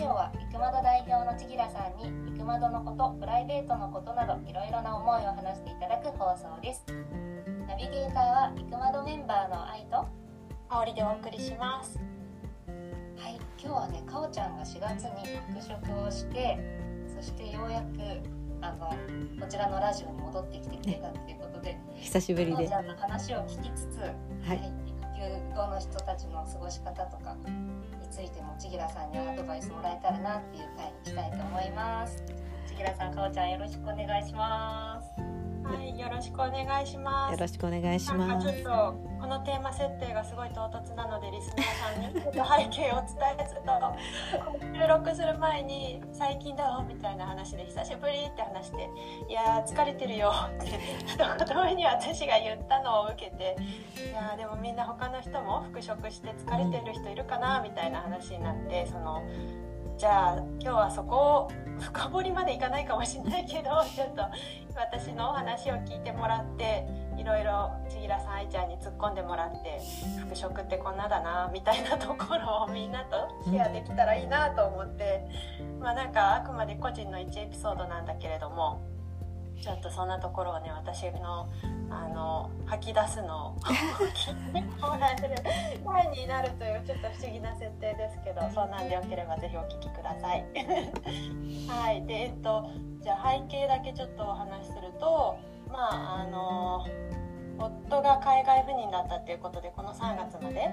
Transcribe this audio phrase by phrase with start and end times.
[0.00, 6.86] ジオは育窓代表の千吉さんに育窓のことプライベートのことなどいろいろな思いを話していただく放送です。
[7.68, 10.08] ナビゲーターは育窓メンバーの愛と
[10.70, 12.00] 香りでお送りします。
[13.18, 16.56] はい今日はねかおちゃんが4月に復職をして
[17.14, 18.24] そしてようやく
[18.62, 18.88] あの
[19.38, 22.52] こちらのラジオに戻ってきてくれたっていうことで久しぶりで。
[22.54, 24.56] かおちゃんの話を聞きつつ、はい。
[24.56, 24.89] 育休
[25.54, 27.36] 後の人たちの過ごし方とか
[28.00, 32.22] についても千吉さんにアドバイスもらえたらなっていう回にしたいと思います。
[32.66, 35.49] 千吉さんかおちゃんよろしくお願いします。
[35.64, 38.70] はいよろしくお願いしますよろしくお願いしますかちょっと
[39.20, 48.88] このテーマ設定がすごい唐突なのでリスナーさんに ちょっと背景をお伝えすると収録する前に「最近どう?」みたいな話で「久しぶり?」って話して
[49.28, 50.66] 「いやー疲れてるよ」って
[51.06, 51.16] 一
[51.54, 53.56] 言目に私が言ったのを受けて
[54.10, 59.22] 「いやーでもみんな他の人も復職して疲れてる人いるかな?」みたいな話になってその
[60.00, 64.22] じゃあ今日はそこを深掘りまでいかないかもしれないけど ちょっと
[64.74, 69.78] 私のお話を聞いてもらっていろいろ千尋さん愛ちゃんに突っ込んでもらって
[70.20, 75.28] 服飾ってこんなだなみたいなところをみんなとシェアできたらいいなと思って。
[75.78, 78.82] まあなんかあくまで個人の1エピソードなんだけれども
[79.60, 81.48] ちょっとそんなところをね私の
[81.90, 83.56] あの吐き出すのを
[84.14, 85.34] 聞いてもらえる
[85.84, 90.44] 回になるというちょっと不思議な設定ですけどそんなんでよければぜひお聞きください。
[91.68, 95.36] はいでえっとじゃあ背景だけちょっとお話しすると
[95.68, 96.86] まああの
[97.58, 100.70] 夫が海外赴任だったっていうことでこの3月まで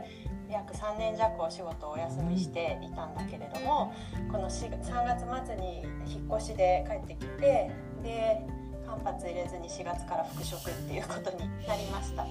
[0.50, 3.94] 約3年弱お仕事をお休みしていたんだけれども
[4.32, 7.72] この3月末に引っ越しで帰ってきて
[8.02, 8.48] で
[8.88, 12.26] 間髪入れずに4月から復職っていうことになりました。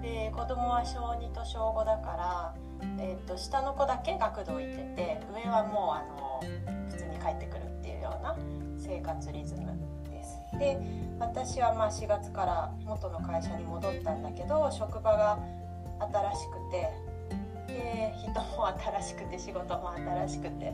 [0.00, 2.54] で子供は小2と小5だから、
[2.98, 8.36] えー、と下の子だけ学童行ってて上はもうあの普通に帰ってくるっていうような
[8.76, 9.78] 生活リズム
[10.10, 10.38] です。
[10.58, 10.78] で
[11.20, 15.38] 私はまあ4月から元の会社に戻ったんだけど職場が
[16.00, 20.72] 新しくてで人も新しくて仕事も新しくて。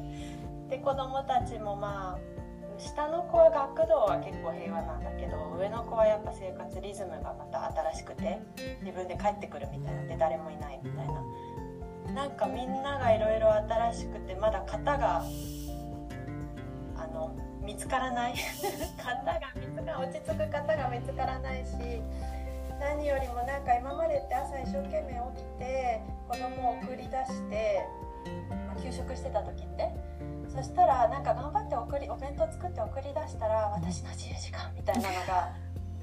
[0.68, 2.37] で子供たちもまあ
[2.78, 8.38] 下の子は学童は結構平和なんだけど上の子はやっぱ生活リズムがまた新しくて
[8.82, 11.22] 自分で帰ってくるみたいなで誰もいないみたいな。
[12.14, 13.52] なんかみんながいろいろ
[13.92, 15.22] 新しくてまだ型が
[16.96, 18.34] あの見つからない。
[18.96, 21.74] 型が見つか落ち着く型が見つからないし
[22.80, 27.84] 何よりもなんか今までって朝一生懸命起きて子供を送り出して、
[28.66, 29.92] まあ、給食してた時って
[30.58, 35.54] そしたらなんか頑張って送りお弁当作って送り出したら私の自由時間みたいなのが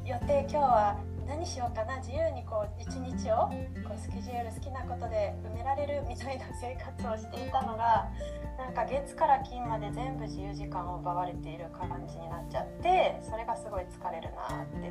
[0.05, 0.95] 予定今日は
[1.27, 3.51] 何しようかな自由にこう一日を
[3.83, 8.07] こうスケジュール好きなことで埋められるみたいな生活をしていたのが
[8.55, 14.87] なんか月から金まで全部自由時間を奪われている感じになっちゃってそれがすごい疲れるなって、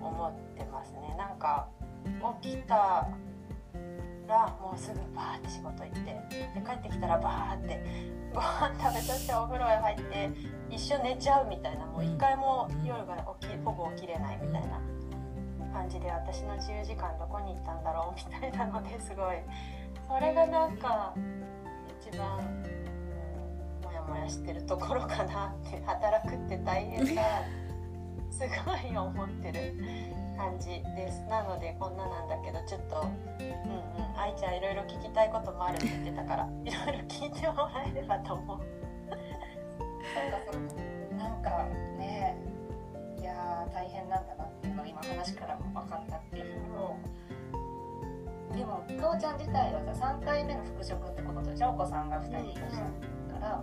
[0.00, 1.14] ん、思ってますね。
[1.18, 1.68] なんか
[2.40, 3.06] 起きた
[4.30, 6.14] らもうすぐバーって仕事行って
[6.54, 7.82] で帰ってきたらバーって
[8.32, 10.30] ご飯食べそしてお風呂へ入って
[10.70, 14.80] 一瞬寝ちゃうみたいなもう一回も夜から起きほぼ起きれないみたいな
[15.72, 19.36] 感じで私の自由時間どこに行ったんだろうみたいなのですごい。
[20.08, 21.14] それがなんか
[22.02, 27.22] 一番、うん、モヤモヤしてるところかなって働くって大変だ
[28.30, 29.74] すごい思ってる
[30.40, 31.20] 感じです。
[31.28, 38.58] なのでこんななんだけどちょっとうんうん愛ちゃんいろいろ聞きたいこともあるって言ってたから いろいろ聞いてもらえればと思う。
[41.16, 41.64] なんか
[41.98, 42.36] ね
[43.18, 46.96] いやー大変なんだなっていうのが今話からも分かったっていうの
[48.56, 51.70] でもかおちゃん自体はさ3回目の復職ってことでしょ？
[51.70, 52.86] お子さんが2人いらっしゃる
[53.32, 53.62] から、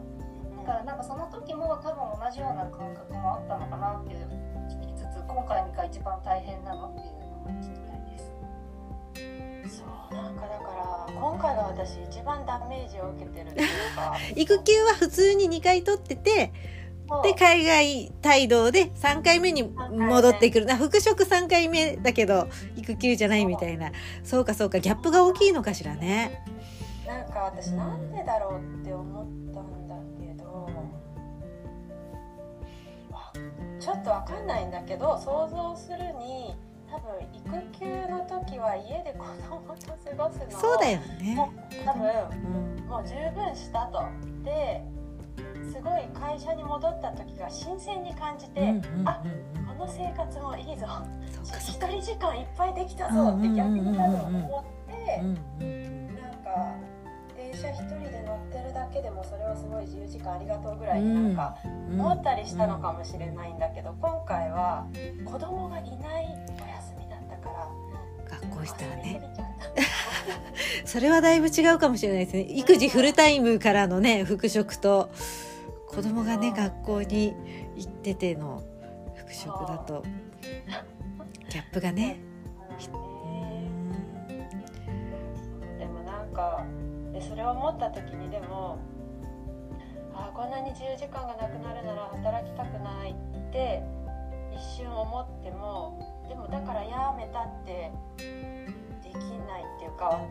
[0.57, 4.29] だからなんかその時も多分同じような感覚もあったのかなっていう
[5.37, 9.77] 聞きつつ今回が一番大変なのっていうのも聞きたいです。
[9.79, 16.51] そうなんかだから今回が私一番ダメージを受けてるっていうか 育休は普通に2回取ってて
[17.23, 20.65] で海外帯同で3回目に戻ってくる。
[20.65, 23.91] な復職3回目だけど育休じゃないみたいな。
[24.23, 26.43] そうかそうかギャップが大きいのかしらね。
[27.07, 29.86] なんか私なんでだろうって思ったん
[33.87, 36.53] ちょっとわかんないんだけど想像するに
[36.91, 41.35] 多分育休の時は家で子供と過ごすのをそうだよね。
[41.35, 42.85] もう多分うん。
[42.85, 44.03] もう十分したと。
[44.43, 44.83] で
[45.71, 49.23] すごい会社に戻った時が新鮮に感じて、うんうんうんあ
[49.79, 50.85] この生活もいいぞ。
[51.45, 55.21] 一人時間いっぱいできたぞって逆に多分思って。
[55.21, 56.86] うんうんなんかで
[57.57, 61.57] 車一人で乗ってるだけでもそれはすごい自由時間ありがとうぐらいになんか
[61.91, 64.87] 思ったりしたのかもしれないんだけど、今回は
[65.25, 67.67] 子供がいないお休みだったから
[68.39, 69.21] 学校したらね。
[70.85, 72.41] それはだいぶ違うかもしれないですね。
[72.41, 75.09] 育児フルタイムからのね復職と。
[75.87, 76.51] 子供がねう。
[76.51, 77.33] ん学校に
[77.75, 78.61] 行ってての
[79.15, 80.03] 復職だと。
[81.49, 82.19] ギャップがね。
[85.79, 86.63] でもなんか
[87.17, 88.77] でそれを思った時にでも
[90.13, 93.81] あこんなに自由時間がなくなるなら働きたくないって
[94.53, 95.97] 一瞬思っても
[96.29, 97.91] でもだからやめたって
[99.01, 99.15] でき
[99.49, 100.21] ないっていうか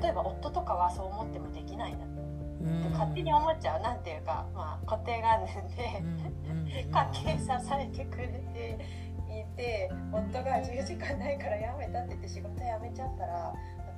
[0.00, 2.22] 例えば夫とかはそう思ってもできないなって
[2.62, 6.42] うん勝手に思っちゃうなんていうか、まあ、固定観念で。
[6.72, 8.78] 家計支えてくれて
[9.28, 13.52] いて夫が10時間ないから辞めたって言って仕事辞めちゃったら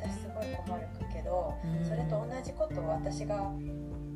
[0.04, 1.54] 私すごい困るけど
[1.88, 3.52] それと同じことを私が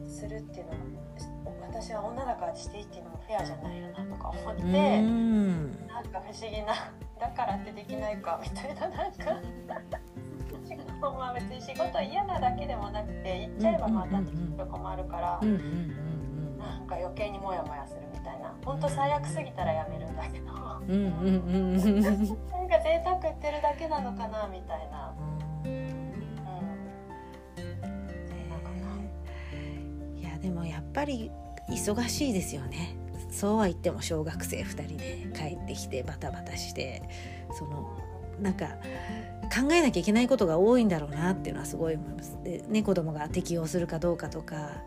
[0.07, 5.87] するっていうのも私は女だからしていいっていうのもフェアじゃないよなとか思って、うん。
[5.87, 6.75] なんか不思議な
[7.21, 9.41] だからってできないかみたいななんか
[11.19, 15.41] まあ別に仕事嫌なだけでもなくて行っちゃえばまたちょっと困るから。
[16.59, 18.53] なんか余計にモヤモヤするみたいな。
[18.65, 20.47] 本当最悪すぎたらやめるんだけど。
[20.53, 25.15] なんか贅沢言ってるだけなのかなみたいな、
[30.43, 31.31] でもやっぱり
[31.69, 32.97] 忙しいですよね
[33.31, 37.03] そうは言っても小学生2人で帰ってきてバタバタして
[37.59, 37.89] その
[38.41, 38.67] なんか
[39.55, 42.39] 考えなきゃいけないことが多いんだろうなっていうのはすごい思います。
[42.45, 44.83] でね子供が適応するかどうかとか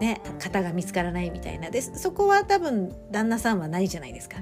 [0.00, 4.36] ね型が見つからないみたいなでそこは多分旦那さんはないじゃないですか。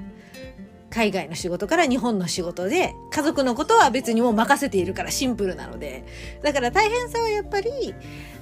[0.89, 6.05] 海外の仕事から日本の仕事で家族のことは別にもう任せているからシンプルなので
[6.41, 7.93] だから大変さはやっぱり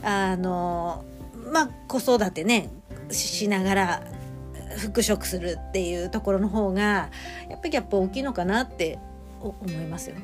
[0.03, 1.03] あの
[1.51, 2.69] まあ子育てね
[3.11, 4.03] ししながら
[4.77, 7.09] 復職するっていうところの方が
[7.49, 8.99] やっぱりギャップ大きいのかなって
[9.41, 10.15] お思いますよ。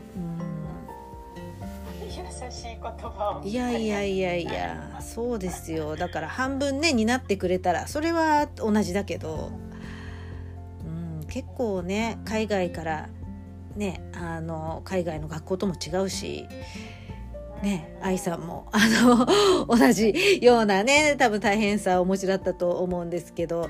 [2.09, 9.51] 優しい言葉をいやいやいやいやそうですよだから半分ね担ってくれたらそれは同じだけど、
[10.85, 13.09] うん、結構ね海外から
[13.75, 16.47] ねあの海外の学校とも違うし。
[17.61, 19.25] ね、愛さんもあの
[19.67, 23.69] 同じようなね多分大変さをお持ちだったと思うんですけど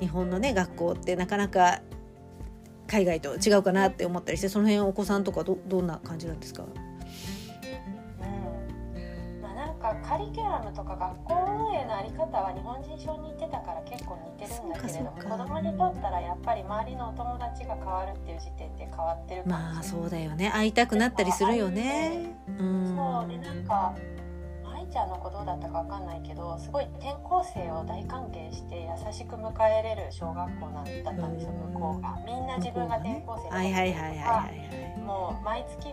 [0.00, 1.80] 日本のね学校ってなかなか
[2.88, 6.64] 海外と違うかなって思ったりしてその辺お子さんとかどどんな感じなんですか？
[9.82, 20.50] かカリキュラムとか学校運営のあり方は日本人小に似てたから結構似てるんだけれども子供にとったらやっぱり周りのお友達が変わるっていう時点で変わってるまあそうだよね。
[20.54, 22.36] 会いたくなったりするよね。
[22.58, 22.62] う。
[22.62, 22.96] ん。
[22.96, 23.94] そうでなんか
[24.64, 32.16] 愛ちゃんの子どうだったかわかんないけどすごい転校生を大歓迎して優しく迎えれる小学校なんだったんですようん向こうが。
[32.24, 34.48] みんな自分が転校生だはいはいはいはいは
[34.96, 35.00] い。
[35.00, 35.92] もう毎月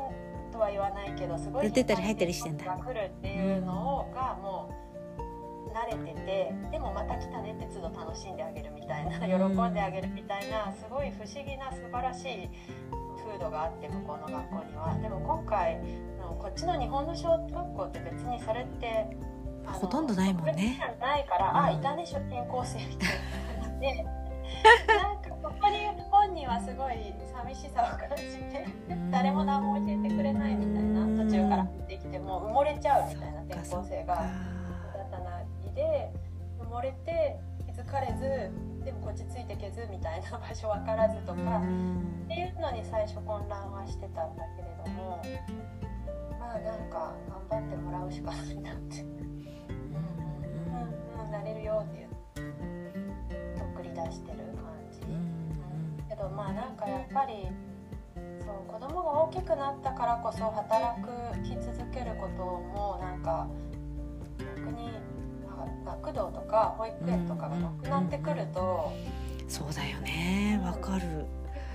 [0.59, 2.65] とは言わないけどすごい出たり入ったりしてんだ。
[2.65, 4.69] が来るっていうのをがも
[5.17, 9.35] う慣れててでもまた来たねって都度楽しんであげるみたいな喜
[9.71, 12.49] んであげるみたいなすごい不思議な素晴らしい
[13.23, 14.99] 風土があって向こうの学校には。
[15.01, 15.79] でも今回
[16.19, 19.15] のこっちの日本の小学校って別にそれって
[19.65, 20.77] ほとんどないもんね。
[20.99, 22.19] ないから、あうんいたね転
[22.49, 24.09] 校生みたいな。
[24.59, 25.18] 感
[26.39, 26.95] 本人はすごい
[27.35, 28.65] 寂しさを感じて
[29.11, 36.13] 誰も何も教えてくれないみたいな途中から入ってきてもう埋もれちゃうみたいな転校生が新たなりで
[36.61, 37.35] 埋もれて
[37.67, 45.21] 気づかれずでもこっちついてけずみたいな場所分からずとかっていうのに最初混乱はしてたんだけれども
[46.39, 47.19] まあなんか
[47.51, 49.01] 頑張ってもらうしかないなって。
[49.01, 49.09] うん。
[51.19, 52.09] うん、なれるよっていう
[53.75, 54.68] 送り出してる感じ、け
[56.19, 57.47] どまあなんかやっぱり
[58.39, 61.01] そう子供が大きくなったからこそ働
[61.43, 63.47] き続けることもなんか
[64.37, 64.91] 逆に
[65.47, 68.91] まあ学童とか保育園とかがなくなってくると
[69.47, 71.25] そうだよねわかる。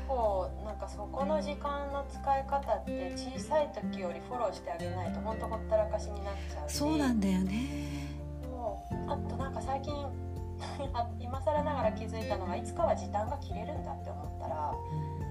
[0.06, 8.10] 結構なんかそこの時間の使い方って小さい時よりフォローしてあげないと本当ほったらかしになっちゃうしそうなんだよね。
[8.42, 9.94] そうあとなんか最近
[10.92, 14.72] あ 今更ながら気づいたのがいつかは時短が切れるんだって思ったら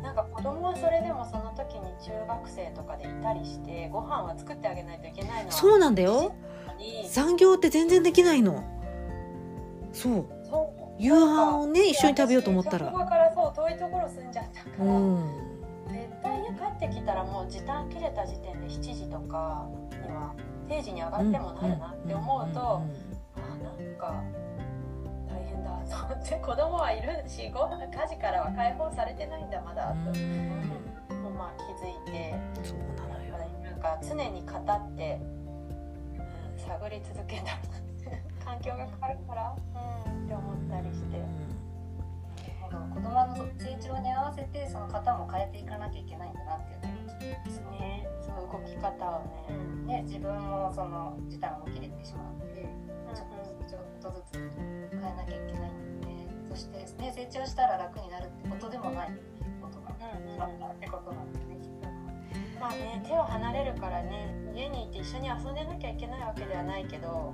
[0.02, 6.34] なんか子供はそれでもその時に中学生とかでいたりしてご飯は作ってあげないといけないのはそうなんだよ。
[6.78, 8.64] に残業って全然できないの。
[9.94, 10.26] そう。
[11.00, 15.54] 夕飯をね一緒に食べようと思ったら職場からそう遠いところ住んじゃったから、うん。
[15.88, 20.36] 絶対家帰ってきたらもう時短切れた時点で7時とかには
[20.68, 22.82] 定時に上がってもなるなって思うと、
[23.36, 24.43] あなんか大
[25.54, 29.96] 変だと思って子供はいるしご飯家事からは解放されてないんだまだと、
[31.30, 32.34] まあ気づいて。
[32.64, 33.38] そうなのよ。
[33.64, 35.20] なんか常に語って、
[36.18, 37.58] うん、探り続けた。
[38.44, 39.56] 環境が変わるから、
[40.08, 41.22] うん、って思ったりして。
[42.74, 47.62] 子供の成長に合わせてその型も変えていかなきゃいけないんだなっていうのをです。
[47.62, 48.08] ね。
[48.22, 49.22] そう動き方を
[49.86, 52.66] ね、ね自分もその時短も切れてしまって
[53.14, 54.53] ちょっとずつちょっとずつ変え
[55.24, 56.08] なきゃいけないんで
[56.52, 59.12] そして、ね、成長したら楽になるってことでもない
[59.62, 61.88] ことがあったってことなんでねきっと。
[62.60, 67.34] まあね手を離れるからね家にいて一緒に遊んでなきゃいけないわけではないけど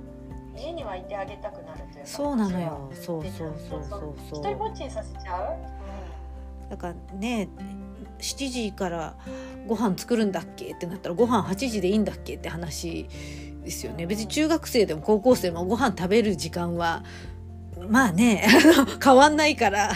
[0.56, 2.06] 家にはいてあげたくなるというか。
[2.06, 2.90] そうなのよ。
[2.92, 4.42] そうそうそうそう一そう。
[4.42, 7.48] 人ぼっちにさせちゃう、だからね
[8.18, 9.16] 7時から
[9.66, 13.08] ご飯作るんだっけってなったらご飯8時でいいんだっけって話
[13.62, 14.06] ですよね。
[14.06, 17.04] 別に中学生でも高校生もご飯食べる時間は
[17.90, 18.46] まあね
[19.02, 19.90] 変わんないから。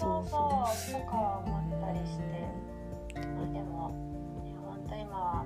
[0.00, 0.92] そうそう。
[0.92, 2.22] とか思ったりして
[3.14, 3.90] まあでも
[4.42, 5.44] ね本当今は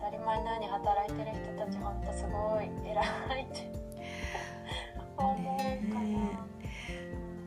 [0.00, 3.02] 当たり前のように働いてる人たち本当すごい偉
[3.40, 3.70] いって。
[5.16, 6.46] 思うかな。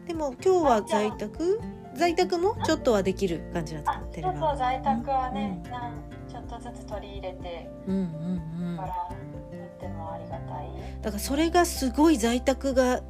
[0.07, 1.59] でも今日は在宅？
[1.95, 5.93] 在宅もちょっとはできる感じなんですかあ、テレそうそうワー在宅はね、なん
[6.27, 8.77] ちょっとずつ取り入れてクうんうんうん。
[8.77, 11.01] から、とってもありがたい。
[11.01, 13.01] だからそれがすごい在宅が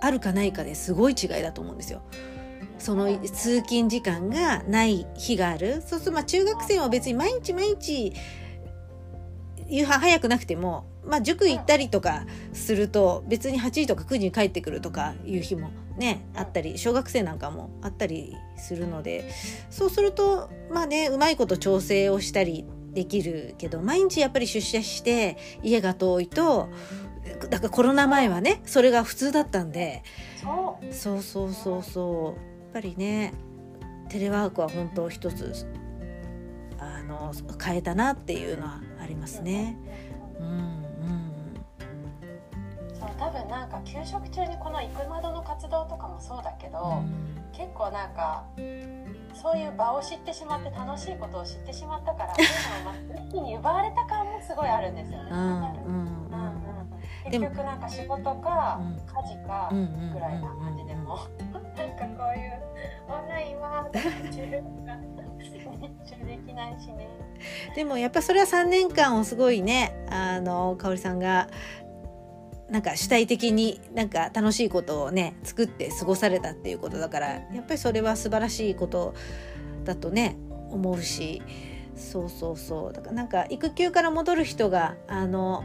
[0.00, 2.02] あるかないかですごい違いだと思うんですよ。
[2.78, 5.82] その通勤時間がない日がある。
[5.86, 8.12] そうするとまあ中学生は別に毎日毎日
[9.68, 19.30] 夕飯早くなくても、まあ、塾行ったりとかすると別に8時とか9時に帰ってくるとかいう日もねあったり小学生なんかもあったりするので
[19.70, 26.68] そうするとまあねうまいこと調整をしたりできるけど毎日やっぱり出社して家が遠いと
[27.50, 30.02] だからコロナ前はねそれが普通だったんで
[30.40, 30.78] そ
[31.16, 32.58] う、そうそうそう。
[32.62, 33.34] やっぱりね
[34.08, 35.66] テレワークは本当一つ
[36.78, 39.76] あの変えたなっていうのはありますね。
[40.40, 40.87] うん
[43.18, 47.38] 多分なんか給食中にこの行く窓の活動とかもそうだけど、うん。
[47.52, 48.44] 結構なんか
[49.34, 55.30] そういう場を知ってしまって楽しいことを知ってしまったから一気に奪われた感もすごいあるんですよね。
[57.24, 58.94] 結局なんか仕事かうん。
[58.94, 61.18] 家事かぐらいな感じでも
[61.52, 62.62] なんかこういう
[63.08, 64.00] オンラインは中
[66.24, 67.08] できないしね。
[67.74, 71.48] でもやっぱそれは3年間をすごいねあの香織さんが
[72.70, 79.14] なんか主体的になんか楽しいことをね作って過ごされたっていうことだからやっぱりそれは素晴らしいこと
[79.84, 80.36] だとね
[80.70, 81.42] 思うし
[81.96, 85.64] そうそうそうだからなんか育休から戻る人があの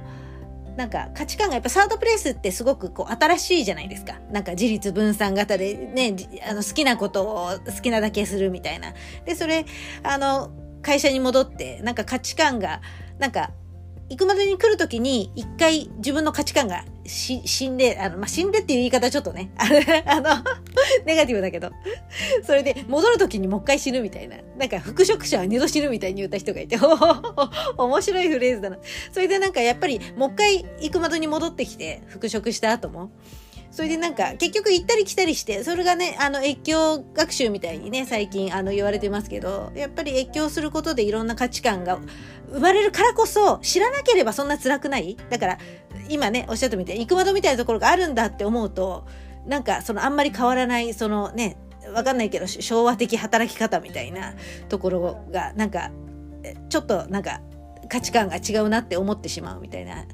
[0.76, 4.20] なんか価値観がやっぱサードプレイスってすごくこう新しいじゃないですか。
[4.32, 6.16] なんか自立分散型でね、
[6.50, 8.94] あの好きなことを好きなだけするみたいな。
[9.26, 9.66] で、それ、
[10.02, 12.82] あの、会社に戻って、なんか価値観が、
[13.20, 13.52] なんか、
[14.10, 19.52] 行くまでに来るときに、一回自分の価値観がし死んで、あの、まあ、死んでっていう言い方ちょっとね、
[20.06, 20.30] あの、
[21.06, 21.72] ネガティブだけど、
[22.46, 26.78] それで戻るときにもう一回死ぬみたいな、なんか復職者は二度死ぬみたいに言った人がいて、
[27.78, 28.78] 面白いフレーズだな。
[29.12, 33.12] それでなんかやっぱりもう一回行くまでに戻ってきて、復職した後も、
[33.74, 42.00] それでなんか結局行ったり来たりして、それがね、あの越境学習みたいにね、最近あの言われてますけど、やっぱり越境することでいろんな価値観が
[42.52, 45.18] 生まれるからこそ、知らなければそんな辛くない。
[45.32, 45.58] だから、
[46.10, 49.06] 今ね、おっしゃったみたいに、行くまどみたいなところがあるんだって思うと、
[49.46, 51.58] なんかそのあんまり変わらない、そのね、
[51.94, 54.34] わかんないけど、昭和的働き方みたいな
[54.70, 55.92] ところが、なんか、
[56.44, 57.42] えちょっとなんか
[57.90, 60.06] 価値観が違うなって思ってしまうみたいな。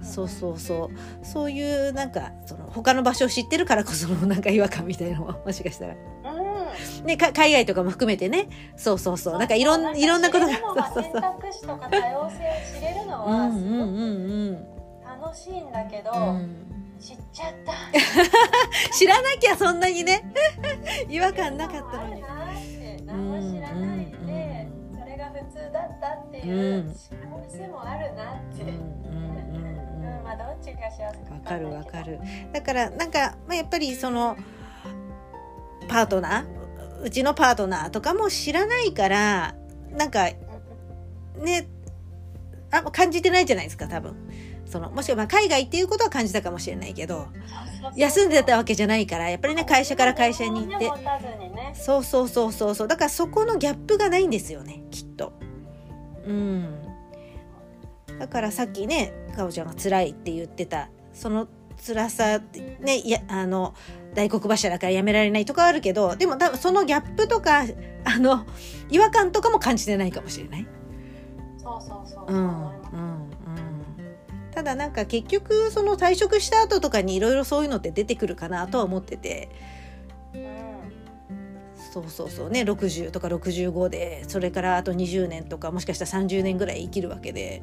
[0.00, 1.26] そうそうそう。
[1.26, 5.94] そういうなんか、その他の場所を知ってるからこそのなんか違和感みたいなのももしかしたら。
[5.94, 8.48] うんね、か海外とかも含めてね。
[8.76, 9.38] そうそうそう。
[9.38, 10.52] なんかいろん、いろんなことが。
[10.52, 11.12] 知れるのがそうそうそう。
[11.12, 14.77] 選択肢とか多様性を知れるのうんうんはすごくうん
[15.28, 16.10] 楽しいんだけど、
[16.98, 17.74] 知っちゃった。
[18.96, 20.22] 知らなきゃそんなにね
[21.06, 22.22] 違和感なかったのに。
[23.04, 24.68] 何も知らないで、
[24.98, 26.94] それが普通だったっていううん。
[26.94, 27.08] 幸
[27.50, 32.20] せもあるなって、うんまあどっちが幸せかわかるわかる
[32.52, 34.36] だからなんか、まあ、やっぱりその
[35.88, 39.54] パートナーうちのパートナーとかも知らないから
[39.90, 40.28] なんか
[41.36, 41.68] ね
[42.70, 44.27] あ感じてないじゃないですか多分
[44.68, 47.28] そのもしくはまあ海外っていうことは感じたかもしれないけど
[47.96, 50.90] 休んでたわけじゃないからやっぱりね会社から会社に行って。
[51.74, 52.88] そうそうそうそうそう。
[52.88, 55.32] だからそこのギャップがないんですよねきっと。
[56.26, 56.82] うん。
[58.18, 61.48] だからさっきねかおちゃんが辛いって言ってたその
[61.84, 62.40] 辛さ
[62.80, 63.74] ねいやあの
[64.14, 67.64] 大黒柱からやめられないとかあるけどでも多分そのギャップとか
[68.04, 68.44] あの
[68.90, 70.66] 違和感とかも感じてないかもしれない。
[71.58, 72.34] そうそうそう。
[72.34, 72.77] うん、
[74.58, 79.50] ただなんか結局その退職した後とかにいろいろそういうのって出てくるかなとは思ってて。
[81.92, 87.62] そうそうそうね60とか65でそれからあと20年とかもしかしたら30年ぐらい生きるわけで。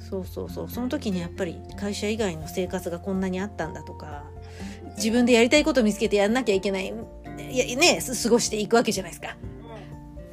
[0.00, 0.68] そうそうそう。
[0.68, 4.24] その時にやっぱり会社以外の生活がこんなにあったんだとか
[4.96, 6.92] 自分でやりたいこと見つけてやんなきゃいけない
[7.48, 9.36] いやね過ごしていくわけじゃないですか。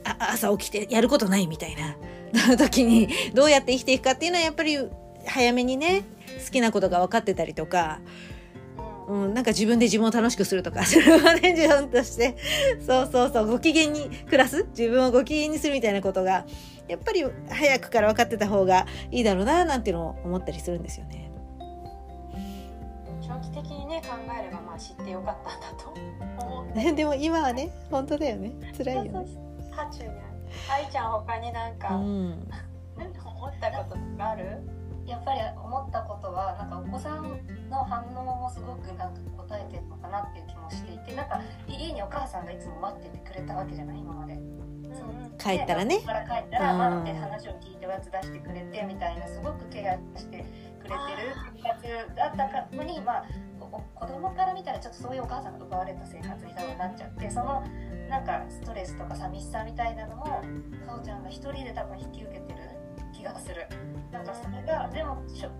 [0.03, 1.95] あ朝起きてやることないみたいな。
[2.57, 4.77] 時にどうやって生きていくかっていうのはやっぱり
[5.29, 6.03] 早めにね
[6.45, 7.99] 好きなことが分かってたりとか、
[9.07, 12.35] うん、なんか自分で自分を楽しくするとか それはね自分として
[12.85, 14.65] そうそうそうご機嫌に暮らす？
[14.77, 16.45] 自分をご機嫌にするみたいなことが
[16.87, 21.31] やっぱり早くから分かってた方がいいだろうななんていうのを思ったりするんですよね。
[23.21, 25.93] 長期的にね考えればまあ知ってよかったんだと
[26.47, 26.73] 思う。
[26.95, 29.11] でも今はね本当だよね辛いよね。
[29.71, 30.19] 渦中にある。
[30.71, 32.03] 愛ちゃん他になんか、うん、
[33.23, 34.57] 思ったこととかある？
[35.09, 37.23] やっぱり思ったことはなんかお子さん
[37.69, 44.37] の反応もすごくなんか答えてるのかなっていう気もしていてなんか家にお母さんがいつも待っててくれたわけじゃない今まで。
[45.37, 45.99] 帰ったらね。
[46.01, 50.45] から帰ったら待って話を聞いておやつ出してくれてみたいなすごくケアして
[50.79, 53.25] くれてる生活だったのにまあ
[53.95, 57.63] 子供から見たらちょっとそういうお母さんが奪われた生活に多分なっちゃってその
[58.09, 60.41] なんかストレスとか寂しさみたいなのもか
[60.99, 62.58] おちゃんが一人で多分引き受けてる
[63.19, 63.67] 気がする。
[64.11, 65.51] なんかそれがでもしょ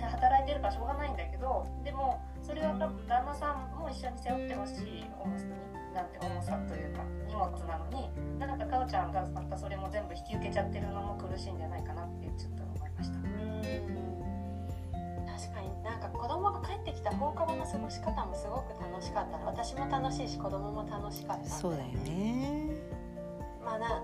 [0.00, 5.44] 働いてるからしょうがないんだけどでもそれは多分旦那さんも一緒に背負ってほしい重さ
[5.94, 13.18] なんて重さというか荷物なのになんかかおちゃんがまたそれも全部引き受けちゃってるのも苦しいんじゃないかなってちょっと思いました。
[15.40, 15.82] 確かに。
[15.82, 19.38] なんか子供が帰ってきた放課後の過ごし方もすごく楽しかった。
[19.38, 22.76] 私も楽しいし子供も楽しかったそうだよね。
[23.64, 23.99] まあな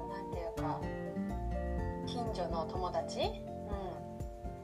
[2.57, 3.21] の友達、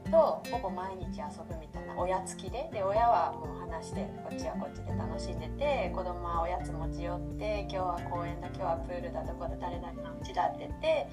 [0.05, 1.95] うん、とほぼ毎日遊ぶみたいな。
[1.95, 2.69] 親付きで。
[2.73, 11.07] で親はもう話してこっちはこっちで楽しんでて子供はおやつ持ち寄って今日は公園だ今日はプールだどこだ誰々のうちだってて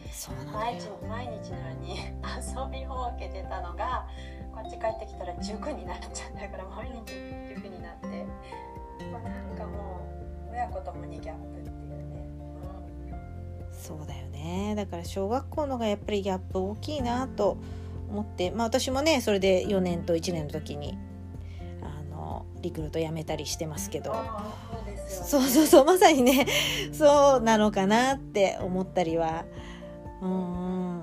[0.52, 1.96] 毎日毎日のように
[2.40, 4.08] 遊びほうけてたのが
[4.54, 7.14] こっち帰ってきたら塾になっちゃったから毎日
[7.54, 8.06] 塾になって、
[9.12, 10.00] まあ、なんかも
[10.48, 11.69] う親子ともにギャップ
[13.80, 14.74] そうだよね。
[14.76, 17.56] だから小学校のがやっぱりギャップ大きいなと
[18.10, 18.50] 思って。
[18.50, 20.98] まあ私もねそれで4年と1年の時に
[21.82, 24.14] あのリクルート辞めたりしてますけど。
[25.08, 26.46] そうそうそうまさにね
[26.92, 29.44] そうなのかなって思ったりは
[30.22, 31.02] うん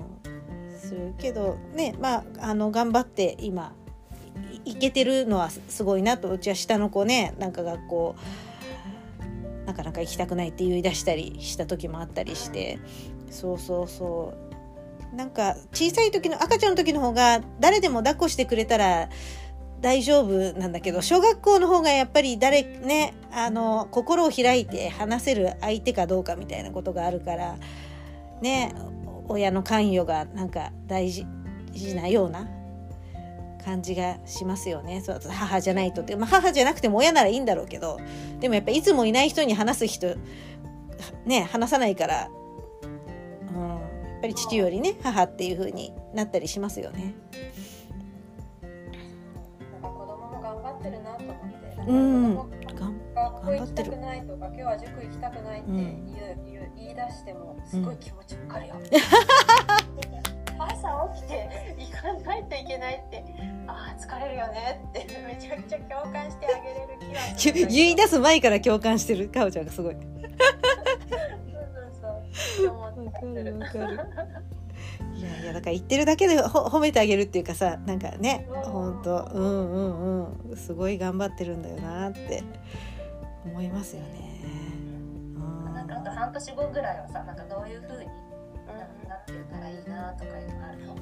[0.78, 1.56] するけど。
[1.74, 3.72] ねまああの頑張って今
[4.64, 8.16] いけてるのはすごいなとうちは下の子ねなんか学校
[9.68, 12.78] なかなか行きたくないって言い出したりした時もあったりして。
[13.30, 14.32] そうそうそ
[15.12, 15.14] う。
[15.14, 19.10] なんか小さい時の赤ちゃんの時の方が誰でも抱っこしてくれたら
[19.80, 27.56] 大丈夫なんだけど小学校の方がやっぱり誰ねあの心を開いて話せる相手かどうかみたいなことがあるから
[28.42, 28.74] ね
[29.28, 31.26] 親の関与がなんか大事
[31.94, 32.46] なような
[33.68, 38.00] 感じがしますよねそう母じゃないとって、まあ、母じゃなくても親ならいいんだろうけど
[38.40, 40.16] でもやっぱいつもいない人に話す人
[41.26, 42.30] ね話さないから、
[43.52, 47.14] うん、やっぱり父よりね母っていう風になったりしますよね。
[49.82, 51.58] 子供も頑張ってるなと思って。
[51.86, 52.34] うん。
[52.34, 58.74] 学校行きたくないとか今日は塾行きたくないって言,、うん、言い出してもすごい気持ちわかるよ。
[58.76, 60.27] うん、
[60.80, 63.24] 朝起きて行かないといけないって
[63.66, 67.66] ああ疲れるよねってめちゃくちゃ共感してあげれる気がする。
[67.66, 69.94] 言い出す前から共感してるかおちゃんがすごい。
[69.94, 70.04] そう
[72.56, 72.78] そうそう。
[72.80, 73.98] わかるわかる。
[75.14, 82.44] いやいやだから言ってるだけで褒めてあげるっていうかさなんかね本当うんうんうんすごい頑張ってるんだよなって
[83.44, 84.40] 思いますよね。
[85.36, 88.10] うん、なんかあと半年後ぐらいはさなんかどういう風に
[89.08, 90.96] なってたらいいなとかいうのあるの？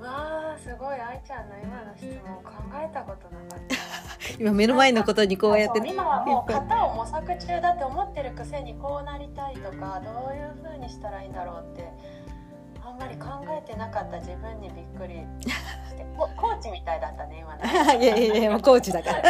[0.00, 3.76] うわーすごい愛ちゃんの今の質問考えたことなかった。
[4.38, 11.88] 今目の前のことにこうやって今はもう型を模索中だって思ってるくせにこうなりたいとかどういう風にしたらいいんだろうって
[12.84, 15.24] あんまり考えてなかった自分にびっくり。
[15.88, 17.62] してコーチみたいだったね今ね
[18.02, 19.22] いやいやいやもうコーチだから。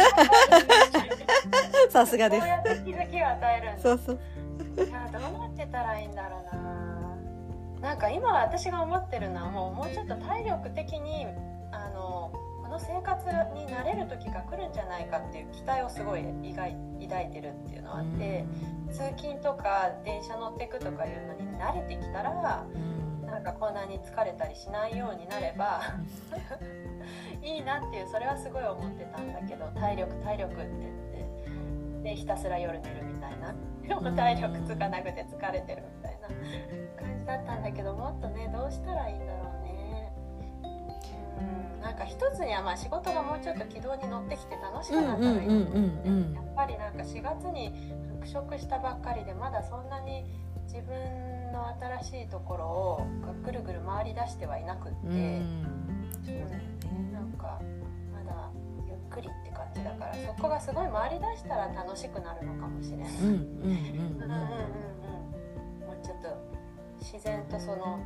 [1.89, 2.41] さすがです。
[2.41, 4.19] そうやって気づきを与えるんそうそう。
[4.75, 6.82] いやどうなってたらいいんだろうな
[7.83, 11.27] なんか今私が思ってるのはもうもうちょっと体力的に
[11.71, 12.31] あの
[12.63, 18.45] この生活に慣れる時が来るんじゃないかっていう期待をすごい意外抱いてるっていうのがあって、
[18.89, 22.93] 通勤とか電車乗ってくとかいうのに慣れてきたらうん。
[23.33, 25.81] なんかこんなに疲れたりしないようになれば
[27.41, 33.55] いいなっていうそれはすごい思ってたんだけど体力体力って言ってでひたすら夜寝るみたいな。
[33.87, 36.27] でも体力つかなくて疲れてるみたいな。
[36.27, 40.13] 感じだったんだけどもっとねどうしたらいいんだろうね。
[41.39, 47.73] うんなんか一つにはまあ仕事がもうちょっと軌道に乗ってきて楽しくうんなったらいいうんうんうんうんやっぱりなんか4月に
[48.21, 50.23] 復職したばっかりでまだそんなに
[50.65, 51.67] 自分の
[52.01, 53.07] 新しいところを
[53.43, 56.47] ぐるぐる回り出してはいなくって、うんそうだよ
[57.11, 57.59] なんねか
[58.13, 58.49] まだ
[58.87, 63.07] ゆっくりって感じだからそこがすごい回り出したら楽しくなるのかもしれない。
[63.07, 63.11] う
[66.03, 66.27] ちょっと
[67.03, 67.99] 自然とその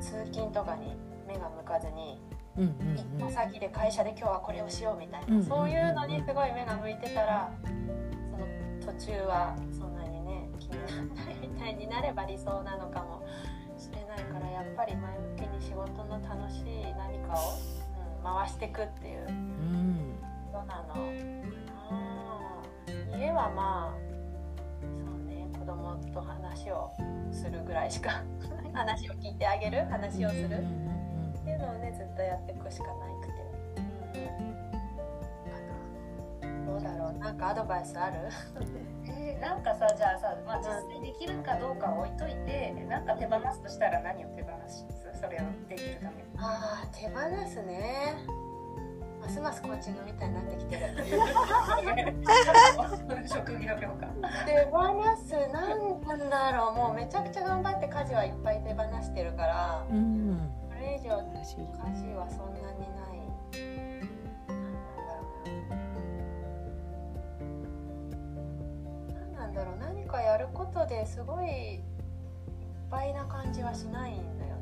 [0.00, 0.94] 通勤とかに
[1.26, 2.20] 目が向かずに
[2.56, 2.70] うんうん
[3.18, 7.52] 行った先で会社で今日はこれをしようみたいな、うんそういうのにすごい目が向いてたら
[8.30, 8.46] その
[8.98, 10.92] 途中はそんなにね気になら
[11.26, 13.26] ないみたいになれば理想なのかも
[13.76, 17.58] しれないからやっぱり前向きに仕事の楽しい何かを、
[18.18, 20.14] うん、回していくっていううん。
[20.52, 21.02] ことなのかな。
[23.18, 23.96] 家はまあ
[26.12, 26.90] と話を
[27.32, 28.22] するぐらいしか
[28.72, 29.84] 話を聞いてあげる？
[29.90, 30.58] 話をする？
[30.58, 33.32] うんっていうのをねずっとやっていくしかないくて、
[36.42, 37.12] うん、どうだろう？
[37.18, 38.16] なんかアドバイスある？
[39.08, 44.84] えーなんかさじゃあさ、まあ、実際できるかどうかは置いといてなんか手放すとしたら何を手放す？
[45.20, 46.22] それをできるために。
[46.38, 48.14] あー手放すね
[49.26, 50.82] ますますコーチングみたいになってきてる。
[53.28, 54.06] 職業病か
[54.46, 54.86] 手放
[55.16, 56.74] すなんなんだろう。
[56.74, 60.48] もうめちゃくちゃ頑張って家事はいっぱい手放してるからうん。
[60.68, 61.56] これ以上家事
[62.14, 63.16] はそんなにない。
[64.16, 65.36] なんだろう
[69.10, 69.76] な何なんだろう。
[69.78, 71.80] 何かやることですごいいっ
[72.88, 74.55] ぱいな感じはしないんだよ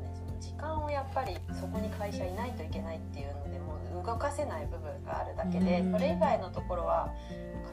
[0.55, 5.91] 間をやっぱりそこに会社いないといけないっていうのでもう動かせない部分があるだけでうん。
[5.91, 7.13] それ以外のところは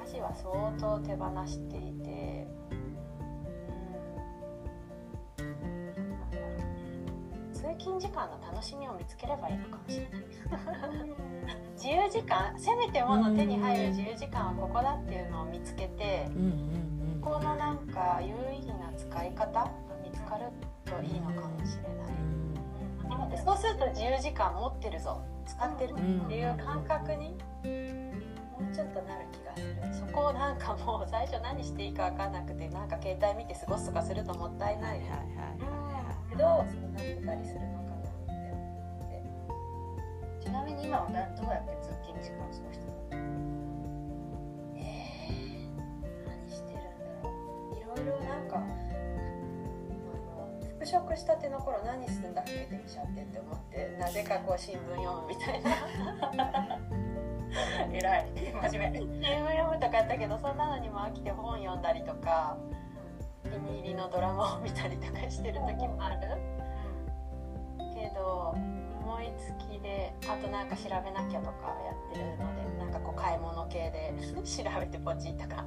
[0.07, 2.47] 家事は相当手放していて
[7.53, 10.23] 通勤時間の楽しみを見つければいいのかもしれない。
[11.75, 16.42] 自由時間せめてもの手に入る自由時間はここだっていうのを見つけてうん
[17.14, 17.21] うん。
[17.21, 19.71] このなんか有意義な使い方が
[20.03, 20.47] 見つかる
[20.85, 22.02] といいのかもしれない、
[23.38, 25.23] そうすると自由時間持ってるぞ。
[25.47, 25.95] 使ってるっ
[26.29, 29.77] ていう感覚にもうちょっとなる気がする。
[29.92, 34.99] そこをなんかもう最初何していいか分かんなくてなんか携帯見て過ごすとかするともったいない。
[34.99, 35.23] はいはいはい
[36.31, 38.73] けどそうなってたりするのかなって思
[40.38, 40.47] って。
[40.47, 42.91] ちなみに今はなどうやって通勤時間を過ごして
[50.92, 55.72] 職したての頃何するんだっけ電車ってって思ってなぜかこう新聞読むみたいな。
[57.90, 58.26] 偉い。
[58.70, 58.98] 真面目。
[58.98, 62.59] 新聞読むとかやったけどそんなのにも飽きて本読んだりとか
[63.46, 66.20] お気に入りのドラマを見たりとかしてる時もある。
[67.94, 68.55] けど
[69.00, 74.12] 思いつきであとなんか調べなきゃとかやってるのでなんかこう買い物系で
[74.44, 75.64] 調べてポチッとか。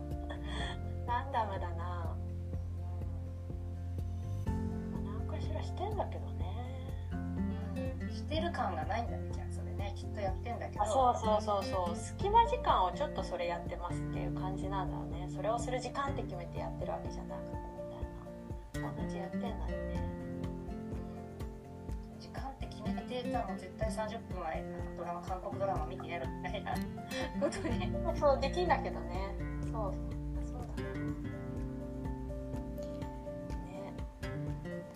[1.08, 1.95] ランダムだな。
[5.66, 6.46] してんだけどね。
[8.14, 9.94] してる感がないんだねじゃあそれね。
[9.96, 10.84] きっとやってんだけど。
[10.84, 11.96] あそうそうそうそう。
[11.96, 15.28] 隙間時間をちょっとそれやってますっていう感じなんだよね。
[15.34, 17.58] それをする時間って決めてやってるわけじゃなくて
[18.74, 18.94] みたいな。
[19.04, 20.06] 同じやってんのにね。
[22.20, 24.54] 時間って決めてたらもう絶対30分は
[24.98, 26.74] ドラマ韓国ドラマ見てやるみたいな
[27.42, 27.92] ことに。
[28.18, 29.36] そうできんだけどね。
[29.72, 30.15] そう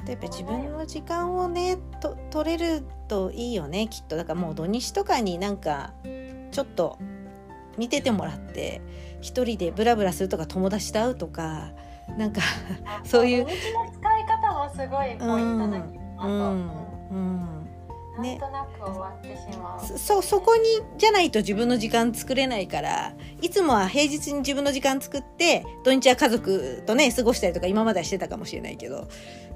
[0.09, 4.15] 例えば自分の時間をねと取れるといいよねきっと。
[4.15, 5.93] だからもう土日とかになんか
[6.51, 6.97] ちょっと
[7.77, 8.81] 見ててもらって
[9.21, 11.73] 一人でブラブラするとか友達と会うとか
[12.17, 12.41] なんか
[12.85, 16.71] あそういう土日の使い方もすごいポイントな気がうんうん
[17.11, 17.58] うん
[18.27, 20.63] なんとなく終わってしまう、そそこに
[20.97, 29.07] じゃないと自分の時間作れないからいつもは平日に自分の時間作って土日は家族とね過ごしたりとか今まではしてたかもしれないけど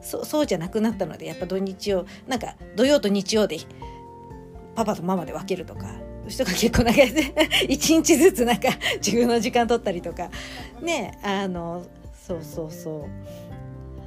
[0.02, 3.58] そそうじゃなくなったのでやっぱ土日をなんか土曜と日曜で
[4.76, 5.88] パパとママで分けるとか
[6.28, 7.34] 人が結構長いで
[7.68, 10.30] 一日ずつなんか自分の時間取ったりとか。
[10.82, 11.84] ねあの
[12.26, 13.34] そうそうそう。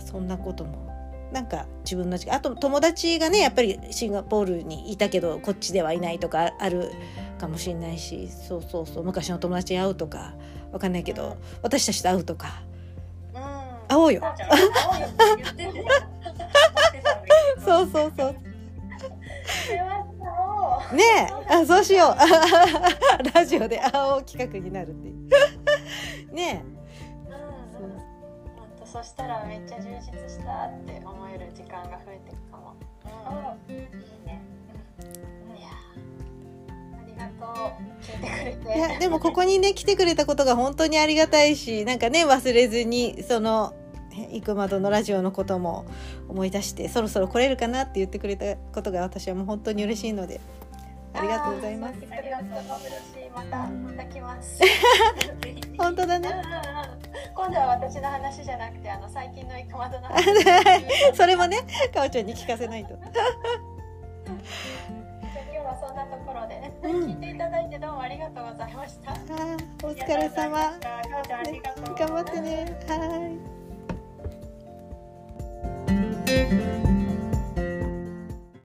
[0.07, 0.86] そんなことも
[1.33, 6.93] なんか自分のあと友達がねやっぱりシンガポールにいたけどこっちではいないとかある
[7.39, 10.35] かもしれないしそうそうそう昔の友達に会うとか
[10.73, 12.63] わかんないけど私たちと会うとか。
[13.35, 13.43] うん。
[13.89, 14.23] 会おうよ。
[17.65, 18.35] そう そうそう
[20.95, 21.03] ね
[21.49, 21.55] え。
[21.55, 22.17] あそうしよう。
[23.35, 25.17] ラジオで会おう企画になるっていう。
[26.35, 26.76] ねうんうんほんと
[28.97, 32.75] そしたらめっちゃ充実したって思える時間が増えていくかも、
[33.69, 33.75] うん。
[33.75, 33.81] いい
[34.25, 34.43] ね
[35.55, 35.69] いや
[36.99, 41.99] ありがとう聞いてくれていやでもここにね来てくれたことが本当にありがたいしなん。
[41.99, 43.75] かね忘れずにその
[44.31, 45.85] 行くまどのラジオのことも
[46.31, 50.41] 思い出してそろそろ来れるかなって言ってくれたことが私はもう本当に嬉しいので
[51.17, 51.95] ありがとうございます。
[52.11, 53.31] ありがとう嬉しい。
[53.35, 54.61] またまた来ます。
[55.79, 56.29] 本当だね。
[57.35, 60.25] 今度は私の話じゃなくてあの最近のイクマドの話。
[61.17, 61.59] それもね、
[61.93, 62.95] かおちゃんに聞かせないと。
[62.95, 63.03] 今
[65.53, 69.13] 日はそんなところで、聞いていただいてどうもありがとうございました。
[69.87, 70.73] お疲れ様。
[71.99, 72.77] 頑張ってね。
[72.89, 72.95] は
[76.83, 76.86] い。